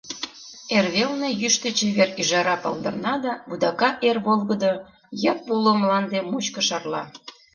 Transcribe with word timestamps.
Эрвелне 0.77 1.29
йӱштӧ 1.41 1.69
чевер 1.77 2.09
ӱжара 2.21 2.55
палдырна 2.63 3.13
да 3.23 3.33
вудака 3.49 3.89
эр 4.07 4.17
волгыдо 4.25 4.71
йып 5.23 5.39
уло 5.53 5.71
мланде 5.81 6.19
мучко 6.29 6.61
шарла. 6.67 7.03